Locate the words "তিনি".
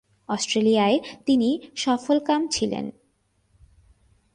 1.25-1.49